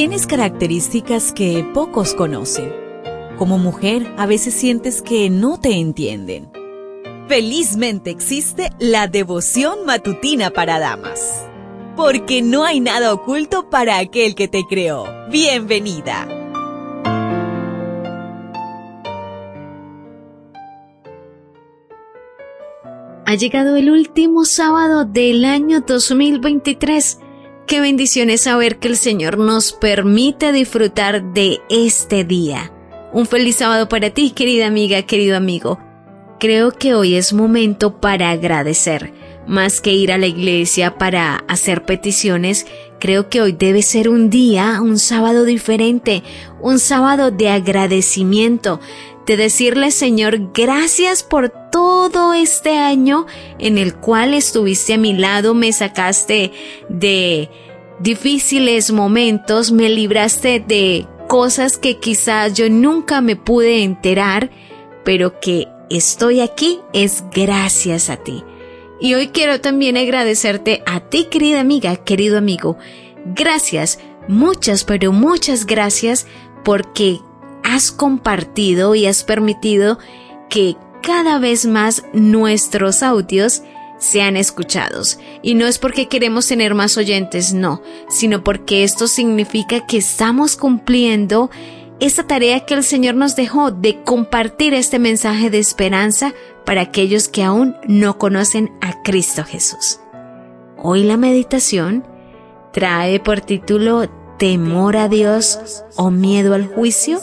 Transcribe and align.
Tienes 0.00 0.26
características 0.26 1.30
que 1.30 1.62
pocos 1.74 2.14
conocen. 2.14 2.72
Como 3.36 3.58
mujer, 3.58 4.10
a 4.16 4.24
veces 4.24 4.54
sientes 4.54 5.02
que 5.02 5.28
no 5.28 5.60
te 5.60 5.72
entienden. 5.78 6.50
Felizmente 7.28 8.08
existe 8.08 8.70
la 8.78 9.08
devoción 9.08 9.84
matutina 9.84 10.48
para 10.52 10.78
damas. 10.78 11.46
Porque 11.96 12.40
no 12.40 12.64
hay 12.64 12.80
nada 12.80 13.12
oculto 13.12 13.68
para 13.68 13.98
aquel 13.98 14.34
que 14.34 14.48
te 14.48 14.62
creó. 14.66 15.04
Bienvenida. 15.30 16.26
Ha 23.26 23.34
llegado 23.34 23.76
el 23.76 23.90
último 23.90 24.46
sábado 24.46 25.04
del 25.04 25.44
año 25.44 25.82
2023 25.82 27.18
Qué 27.70 27.78
bendición 27.78 28.30
es 28.30 28.40
saber 28.40 28.78
que 28.80 28.88
el 28.88 28.96
Señor 28.96 29.38
nos 29.38 29.72
permite 29.72 30.50
disfrutar 30.50 31.32
de 31.32 31.60
este 31.70 32.24
día. 32.24 32.72
Un 33.12 33.26
feliz 33.26 33.58
sábado 33.58 33.88
para 33.88 34.10
ti, 34.10 34.32
querida 34.32 34.66
amiga, 34.66 35.02
querido 35.02 35.36
amigo. 35.36 35.78
Creo 36.40 36.72
que 36.72 36.96
hoy 36.96 37.14
es 37.14 37.32
momento 37.32 38.00
para 38.00 38.30
agradecer. 38.30 39.12
Más 39.46 39.80
que 39.80 39.92
ir 39.92 40.10
a 40.10 40.18
la 40.18 40.26
iglesia 40.26 40.98
para 40.98 41.44
hacer 41.46 41.84
peticiones, 41.84 42.66
creo 43.00 43.28
que 43.28 43.40
hoy 43.40 43.52
debe 43.52 43.82
ser 43.82 44.08
un 44.08 44.30
día, 44.30 44.80
un 44.80 44.98
sábado 44.98 45.44
diferente, 45.44 46.22
un 46.60 46.78
sábado 46.78 47.30
de 47.30 47.48
agradecimiento, 47.48 48.78
de 49.26 49.36
decirle 49.36 49.90
Señor, 49.90 50.52
gracias 50.52 51.22
por 51.22 51.48
todo 51.72 52.34
este 52.34 52.76
año 52.76 53.26
en 53.58 53.78
el 53.78 53.94
cual 53.94 54.34
estuviste 54.34 54.94
a 54.94 54.98
mi 54.98 55.14
lado, 55.14 55.54
me 55.54 55.72
sacaste 55.72 56.52
de 56.88 57.50
difíciles 58.00 58.92
momentos, 58.92 59.72
me 59.72 59.88
libraste 59.88 60.60
de 60.60 61.06
cosas 61.28 61.78
que 61.78 61.98
quizás 61.98 62.54
yo 62.54 62.68
nunca 62.68 63.20
me 63.20 63.36
pude 63.36 63.82
enterar, 63.82 64.50
pero 65.04 65.38
que 65.40 65.68
estoy 65.90 66.40
aquí 66.40 66.80
es 66.92 67.24
gracias 67.32 68.10
a 68.10 68.16
ti. 68.16 68.42
Y 69.00 69.14
hoy 69.14 69.28
quiero 69.28 69.60
también 69.60 69.96
agradecerte 69.96 70.82
a 70.86 71.00
ti, 71.00 71.26
querida 71.30 71.60
amiga, 71.60 71.96
querido 71.96 72.36
amigo. 72.36 72.76
Gracias, 73.34 73.98
muchas, 74.28 74.84
pero 74.84 75.12
muchas 75.12 75.64
gracias 75.64 76.26
porque 76.64 77.18
has 77.62 77.92
compartido 77.92 78.94
y 78.94 79.06
has 79.06 79.24
permitido 79.24 79.98
que 80.48 80.76
cada 81.02 81.38
vez 81.38 81.64
más 81.64 82.04
nuestros 82.12 83.02
audios 83.02 83.62
sean 83.98 84.36
escuchados. 84.36 85.18
Y 85.42 85.54
no 85.54 85.66
es 85.66 85.78
porque 85.78 86.08
queremos 86.08 86.46
tener 86.46 86.74
más 86.74 86.96
oyentes, 86.96 87.52
no, 87.52 87.82
sino 88.08 88.42
porque 88.42 88.84
esto 88.84 89.08
significa 89.08 89.86
que 89.86 89.98
estamos 89.98 90.56
cumpliendo 90.56 91.50
esa 92.00 92.26
tarea 92.26 92.64
que 92.64 92.74
el 92.74 92.82
Señor 92.82 93.14
nos 93.14 93.36
dejó 93.36 93.70
de 93.70 94.02
compartir 94.02 94.74
este 94.74 94.98
mensaje 94.98 95.50
de 95.50 95.58
esperanza 95.58 96.32
para 96.64 96.80
aquellos 96.80 97.28
que 97.28 97.42
aún 97.42 97.76
no 97.86 98.18
conocen 98.18 98.72
a 98.80 99.02
Cristo 99.02 99.44
Jesús. 99.44 100.00
Hoy 100.78 101.02
la 101.02 101.16
meditación 101.16 102.04
trae 102.72 103.20
por 103.20 103.40
título 103.40 104.08
Temor 104.38 104.96
a 104.96 105.08
Dios 105.08 105.84
o 105.96 106.10
miedo 106.10 106.54
al 106.54 106.66
juicio. 106.66 107.20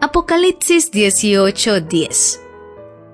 Apocalipsis 0.00 0.90
18:10. 0.90 2.40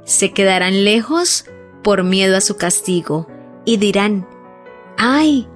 Se 0.04 0.32
quedarán 0.32 0.84
lejos 0.84 1.44
por 1.82 2.04
miedo 2.04 2.36
a 2.36 2.40
su 2.40 2.56
castigo, 2.56 3.26
y 3.64 3.76
dirán, 3.76 4.26
¡ay! 4.96 5.48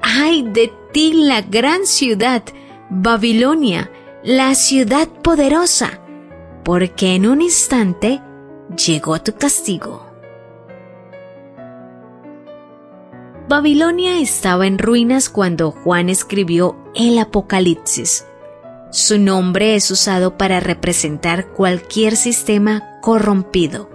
¡ay 0.00 0.42
de 0.42 0.72
ti 0.92 1.12
la 1.14 1.42
gran 1.42 1.86
ciudad, 1.86 2.44
Babilonia, 2.90 3.90
la 4.26 4.56
ciudad 4.56 5.06
poderosa! 5.22 6.00
Porque 6.64 7.14
en 7.14 7.28
un 7.28 7.42
instante 7.42 8.20
llegó 8.76 9.22
tu 9.22 9.34
castigo. 9.36 10.04
Babilonia 13.48 14.18
estaba 14.18 14.66
en 14.66 14.78
ruinas 14.78 15.30
cuando 15.30 15.70
Juan 15.70 16.08
escribió 16.08 16.76
el 16.96 17.20
Apocalipsis. 17.20 18.26
Su 18.90 19.20
nombre 19.20 19.76
es 19.76 19.92
usado 19.92 20.36
para 20.36 20.58
representar 20.58 21.52
cualquier 21.52 22.16
sistema 22.16 22.98
corrompido. 23.02 23.88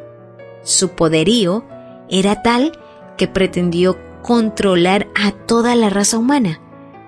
Su 0.63 0.91
poderío 0.91 1.65
era 2.09 2.41
tal 2.41 2.79
que 3.17 3.27
pretendió 3.27 3.97
controlar 4.21 5.09
a 5.13 5.31
toda 5.31 5.75
la 5.75 5.89
raza 5.89 6.17
humana. 6.17 6.61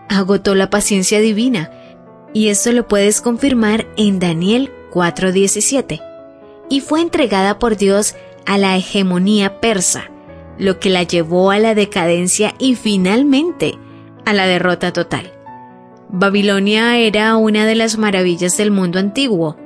Agotó 0.09 0.55
la 0.55 0.69
paciencia 0.69 1.21
divina, 1.21 1.71
y 2.33 2.49
esto 2.49 2.71
lo 2.71 2.87
puedes 2.87 3.21
confirmar 3.21 3.87
en 3.95 4.19
Daniel 4.19 4.71
4:17. 4.91 6.01
Y 6.69 6.81
fue 6.81 7.01
entregada 7.01 7.59
por 7.59 7.77
Dios 7.77 8.15
a 8.45 8.57
la 8.57 8.75
hegemonía 8.75 9.59
persa, 9.61 10.09
lo 10.57 10.79
que 10.79 10.89
la 10.89 11.03
llevó 11.03 11.51
a 11.51 11.59
la 11.59 11.75
decadencia 11.75 12.53
y 12.57 12.75
finalmente 12.75 13.77
a 14.25 14.33
la 14.33 14.47
derrota 14.47 14.91
total. 14.91 15.31
Babilonia 16.09 16.97
era 16.97 17.35
una 17.37 17.65
de 17.65 17.75
las 17.75 17.97
maravillas 17.97 18.57
del 18.57 18.71
mundo 18.71 18.99
antiguo, 18.99 19.57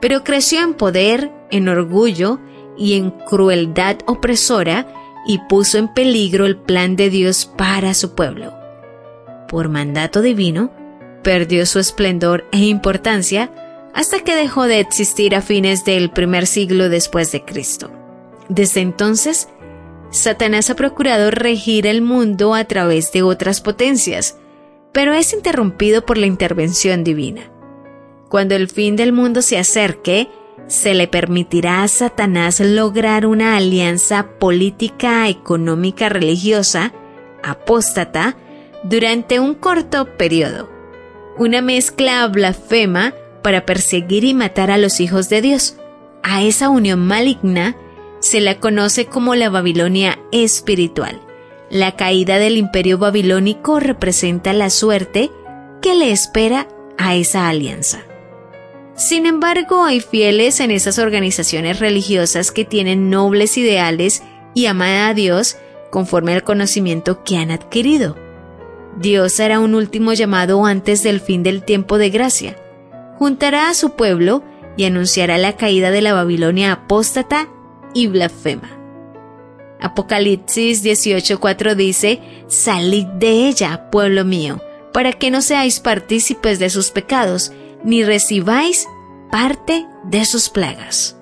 pero 0.00 0.24
creció 0.24 0.62
en 0.62 0.74
poder, 0.74 1.32
en 1.50 1.68
orgullo 1.68 2.38
y 2.76 2.94
en 2.94 3.10
crueldad 3.10 3.96
opresora 4.06 4.86
y 5.26 5.38
puso 5.48 5.78
en 5.78 5.88
peligro 5.88 6.46
el 6.46 6.56
plan 6.56 6.94
de 6.96 7.10
Dios 7.10 7.46
para 7.46 7.94
su 7.94 8.14
pueblo. 8.14 8.52
Por 9.48 9.68
mandato 9.68 10.22
divino, 10.22 10.70
perdió 11.22 11.66
su 11.66 11.78
esplendor 11.78 12.46
e 12.52 12.58
importancia 12.58 13.52
hasta 13.94 14.20
que 14.20 14.36
dejó 14.36 14.64
de 14.64 14.80
existir 14.80 15.34
a 15.34 15.40
fines 15.40 15.84
del 15.84 16.10
primer 16.10 16.46
siglo 16.46 16.88
después 16.88 17.32
de 17.32 17.44
Cristo. 17.44 17.90
Desde 18.48 18.80
entonces, 18.80 19.48
Satanás 20.10 20.70
ha 20.70 20.76
procurado 20.76 21.30
regir 21.30 21.86
el 21.86 22.02
mundo 22.02 22.54
a 22.54 22.64
través 22.64 23.10
de 23.12 23.22
otras 23.22 23.60
potencias, 23.60 24.38
pero 24.92 25.14
es 25.14 25.32
interrumpido 25.32 26.04
por 26.04 26.18
la 26.18 26.26
intervención 26.26 27.04
divina. 27.04 27.50
Cuando 28.28 28.54
el 28.54 28.68
fin 28.68 28.96
del 28.96 29.12
mundo 29.12 29.42
se 29.42 29.58
acerque, 29.58 30.28
se 30.66 30.94
le 30.94 31.06
permitirá 31.06 31.82
a 31.82 31.88
Satanás 31.88 32.60
lograr 32.60 33.26
una 33.26 33.56
alianza 33.56 34.38
política, 34.38 35.28
económica, 35.28 36.08
religiosa, 36.08 36.92
apóstata, 37.42 38.36
durante 38.82 39.40
un 39.40 39.54
corto 39.54 40.16
periodo. 40.16 40.75
Una 41.38 41.60
mezcla 41.60 42.26
blasfema 42.28 43.12
para 43.42 43.66
perseguir 43.66 44.24
y 44.24 44.32
matar 44.32 44.70
a 44.70 44.78
los 44.78 45.00
hijos 45.00 45.28
de 45.28 45.42
Dios. 45.42 45.76
A 46.22 46.42
esa 46.42 46.70
unión 46.70 47.06
maligna 47.06 47.76
se 48.20 48.40
la 48.40 48.58
conoce 48.58 49.04
como 49.04 49.34
la 49.34 49.50
Babilonia 49.50 50.18
espiritual. 50.32 51.20
La 51.68 51.94
caída 51.94 52.38
del 52.38 52.56
imperio 52.56 52.96
babilónico 52.96 53.80
representa 53.80 54.54
la 54.54 54.70
suerte 54.70 55.30
que 55.82 55.94
le 55.94 56.10
espera 56.10 56.68
a 56.96 57.16
esa 57.16 57.48
alianza. 57.48 58.04
Sin 58.94 59.26
embargo, 59.26 59.84
hay 59.84 60.00
fieles 60.00 60.60
en 60.60 60.70
esas 60.70 60.98
organizaciones 60.98 61.80
religiosas 61.80 62.50
que 62.50 62.64
tienen 62.64 63.10
nobles 63.10 63.58
ideales 63.58 64.22
y 64.54 64.66
aman 64.66 65.10
a 65.10 65.12
Dios 65.12 65.58
conforme 65.90 66.32
al 66.32 66.44
conocimiento 66.44 67.22
que 67.24 67.36
han 67.36 67.50
adquirido. 67.50 68.25
Dios 68.96 69.38
hará 69.40 69.60
un 69.60 69.74
último 69.74 70.14
llamado 70.14 70.64
antes 70.64 71.02
del 71.02 71.20
fin 71.20 71.42
del 71.42 71.62
tiempo 71.62 71.98
de 71.98 72.10
gracia. 72.10 72.56
Juntará 73.18 73.68
a 73.68 73.74
su 73.74 73.90
pueblo 73.90 74.42
y 74.76 74.84
anunciará 74.84 75.38
la 75.38 75.56
caída 75.56 75.90
de 75.90 76.02
la 76.02 76.14
Babilonia 76.14 76.72
apóstata 76.72 77.48
y 77.94 78.06
blasfema. 78.06 78.70
Apocalipsis 79.80 80.82
18:4 80.82 81.74
dice, 81.74 82.20
Salid 82.48 83.06
de 83.06 83.48
ella, 83.48 83.90
pueblo 83.90 84.24
mío, 84.24 84.60
para 84.92 85.12
que 85.12 85.30
no 85.30 85.42
seáis 85.42 85.80
partícipes 85.80 86.58
de 86.58 86.70
sus 86.70 86.90
pecados, 86.90 87.52
ni 87.84 88.02
recibáis 88.02 88.86
parte 89.30 89.86
de 90.04 90.24
sus 90.24 90.48
plagas. 90.48 91.18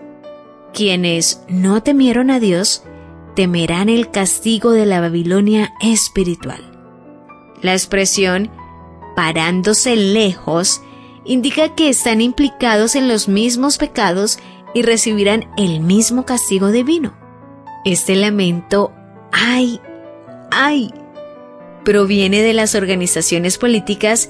Quienes 0.73 1.43
no 1.49 1.83
temieron 1.83 2.31
a 2.31 2.39
Dios, 2.39 2.85
temerán 3.35 3.89
el 3.89 4.11
castigo 4.11 4.71
de 4.71 4.87
la 4.87 5.01
Babilonia 5.01 5.73
espiritual. 5.81 6.74
La 7.65 7.73
expresión 7.73 8.51
parándose 9.17 9.97
lejos 9.97 10.83
indica 11.25 11.75
que 11.75 11.89
están 11.89 12.21
implicados 12.21 12.95
en 12.95 13.09
los 13.09 13.27
mismos 13.27 13.79
pecados 13.79 14.39
y 14.75 14.83
recibirán 14.83 15.51
el 15.57 15.81
mismo 15.81 16.27
castigo 16.27 16.71
divino. 16.73 17.17
Este 17.87 18.17
lamento, 18.17 18.93
ay, 19.33 19.81
ay, 20.51 20.93
proviene 21.87 22.43
de 22.43 22.53
las 22.53 22.75
organizaciones 22.75 23.57
políticas 23.57 24.29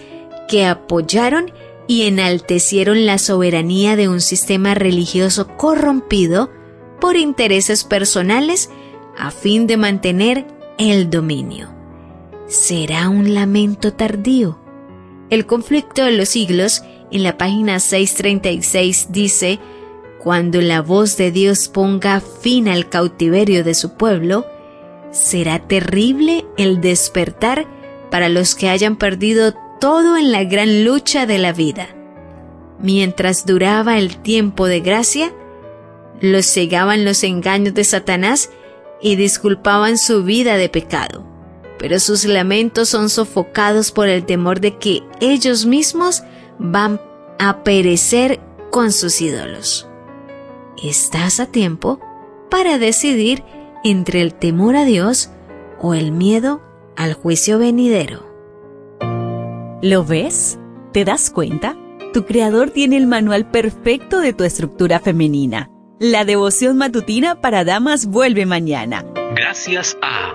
que 0.49 0.65
apoyaron 0.65 1.53
y 1.89 2.03
enaltecieron 2.03 3.05
la 3.05 3.19
soberanía 3.19 3.97
de 3.97 4.09
un 4.09 4.21
sistema 4.21 4.75
religioso 4.75 5.49
corrompido 5.57 6.53
por 7.01 7.17
intereses 7.17 7.83
personales 7.83 8.71
a 9.19 9.33
fin 9.33 9.67
de 9.67 9.77
mantener 9.77 10.47
el 10.79 11.11
dominio. 11.11 11.75
Será 12.47 13.09
un 13.09 13.35
lamento 13.35 13.95
tardío. 13.95 14.59
El 15.31 15.47
conflicto 15.47 16.05
de 16.05 16.13
los 16.13 16.29
siglos, 16.29 16.83
en 17.11 17.23
la 17.23 17.39
página 17.39 17.81
636, 17.81 19.09
dice, 19.11 19.59
Cuando 20.23 20.61
la 20.61 20.83
voz 20.83 21.17
de 21.17 21.31
Dios 21.31 21.69
ponga 21.69 22.21
fin 22.21 22.69
al 22.69 22.89
cautiverio 22.89 23.65
de 23.65 23.75
su 23.75 23.97
pueblo, 23.97 24.47
será 25.11 25.67
terrible 25.67 26.45
el 26.59 26.81
despertar 26.81 27.67
para 28.11 28.29
los 28.29 28.55
que 28.55 28.69
hayan 28.69 28.97
perdido 28.97 29.55
todo 29.81 30.17
en 30.17 30.31
la 30.31 30.45
gran 30.45 30.85
lucha 30.85 31.27
de 31.27 31.39
la 31.39 31.53
vida. 31.53 31.89
Mientras 32.79 33.47
duraba 33.47 33.99
el 33.99 34.19
tiempo 34.19 34.67
de 34.67 34.81
gracia, 34.81 35.33
los 36.21 36.47
cegaban 36.47 37.05
los 37.05 37.25
engaños 37.25 37.75
de 37.75 37.85
Satanás 37.85 38.51
y 39.01 39.17
disculpaban 39.17 39.99
su 39.99 40.25
vida 40.25 40.57
de 40.57 40.69
pecado, 40.69 41.25
pero 41.79 41.99
sus 41.99 42.25
lamentos 42.25 42.89
son 42.89 43.09
sofocados 43.09 43.93
por 43.93 44.09
el 44.09 44.25
temor 44.25 44.61
de 44.61 44.79
que 44.79 45.03
ellos 45.21 45.67
mismos 45.67 46.23
van 46.59 47.01
a 47.39 47.63
perecer 47.65 48.41
con 48.71 48.93
sus 48.93 49.21
ídolos. 49.21 49.89
Estás 50.83 51.41
a 51.41 51.47
tiempo 51.47 52.01
para 52.51 52.79
decidir 52.79 53.45
entre 53.85 54.21
el 54.21 54.35
temor 54.35 54.77
a 54.77 54.85
Dios 54.85 55.31
o 55.81 55.95
el 55.95 56.13
miedo 56.13 56.63
al 56.97 57.15
juicio 57.15 57.59
venidero. 57.59 58.25
¿Lo 59.83 60.05
ves? 60.05 60.59
¿Te 60.93 61.05
das 61.05 61.31
cuenta? 61.31 61.77
Tu 62.13 62.25
creador 62.25 62.71
tiene 62.71 62.97
el 62.97 63.07
manual 63.07 63.51
perfecto 63.51 64.21
de 64.21 64.33
tu 64.33 64.45
estructura 64.45 65.01
femenina. 65.01 65.71
La 65.99 66.25
devoción 66.25 66.77
matutina 66.77 67.41
para 67.41 67.65
damas 67.65 68.07
vuelve 68.07 68.47
mañana. 68.47 69.05
Gracias 69.35 69.97
a 70.01 70.35